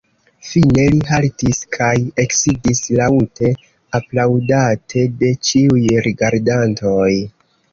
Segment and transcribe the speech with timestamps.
[0.51, 1.91] Fine li haltis kaj
[2.23, 3.51] eksidis, laŭte
[4.01, 7.09] aplaŭdate de ĉiuj rigardantoj.